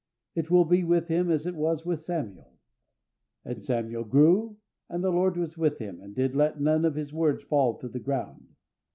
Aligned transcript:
It 0.33 0.49
will 0.49 0.65
be 0.65 0.83
with 0.83 1.09
him 1.09 1.29
as 1.29 1.45
it 1.45 1.53
was 1.53 1.85
with 1.85 2.01
Samuel. 2.01 2.53
"And 3.45 3.63
Samuel 3.63 4.03
grew, 4.03 4.57
and 4.89 5.03
the 5.03 5.11
Lord 5.11 5.37
was 5.37 5.59
with 5.59 5.77
him, 5.77 6.01
and 6.01 6.15
did 6.15 6.35
let 6.35 6.59
none 6.59 6.85
of 6.85 6.95
His 6.95 7.13
words 7.13 7.43
fall 7.43 7.77
to 7.77 7.87
the 7.87 7.99
ground. 7.99 8.47